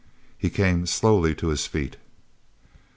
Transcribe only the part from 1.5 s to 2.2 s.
feet.